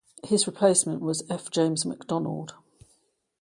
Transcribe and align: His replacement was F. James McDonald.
His 0.23 0.47
replacement 0.47 1.01
was 1.03 1.21
F. 1.29 1.51
James 1.51 1.85
McDonald. 1.85 2.55